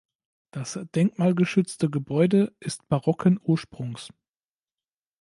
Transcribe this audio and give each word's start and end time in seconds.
Das 0.49 0.79
denkmalgeschützte 0.95 1.87
Gebäude 1.87 2.55
ist 2.59 2.87
barocken 2.89 3.39
Ursprungs. 3.43 4.09